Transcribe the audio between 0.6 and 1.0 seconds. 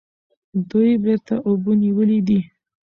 دوی